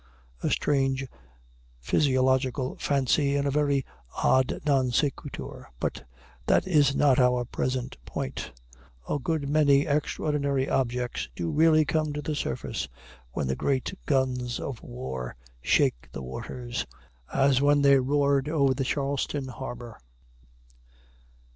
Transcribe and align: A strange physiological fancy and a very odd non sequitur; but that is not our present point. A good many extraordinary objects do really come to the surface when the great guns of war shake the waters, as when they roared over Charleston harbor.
A 0.41 0.49
strange 0.49 1.05
physiological 1.79 2.75
fancy 2.77 3.35
and 3.35 3.47
a 3.47 3.51
very 3.51 3.85
odd 4.23 4.59
non 4.65 4.89
sequitur; 4.89 5.69
but 5.79 6.05
that 6.47 6.65
is 6.65 6.95
not 6.95 7.19
our 7.19 7.45
present 7.45 7.97
point. 8.03 8.51
A 9.07 9.19
good 9.19 9.47
many 9.47 9.85
extraordinary 9.85 10.67
objects 10.67 11.29
do 11.35 11.51
really 11.51 11.85
come 11.85 12.13
to 12.13 12.21
the 12.23 12.33
surface 12.33 12.87
when 13.33 13.45
the 13.45 13.55
great 13.55 13.93
guns 14.07 14.59
of 14.59 14.81
war 14.81 15.35
shake 15.61 16.09
the 16.11 16.23
waters, 16.23 16.87
as 17.31 17.61
when 17.61 17.83
they 17.83 17.99
roared 17.99 18.49
over 18.49 18.73
Charleston 18.73 19.49
harbor. 19.49 19.99